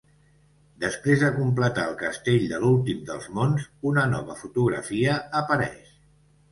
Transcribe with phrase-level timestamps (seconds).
[0.83, 5.99] Després de completar el castell de l'últim dels mons, una nova fotografia apareix.